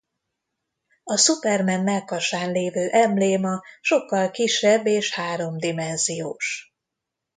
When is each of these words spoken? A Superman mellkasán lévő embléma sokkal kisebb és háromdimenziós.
A 1.03 1.15
Superman 1.17 1.83
mellkasán 1.83 2.51
lévő 2.51 2.89
embléma 2.89 3.61
sokkal 3.81 4.31
kisebb 4.31 4.85
és 4.85 5.13
háromdimenziós. 5.13 6.73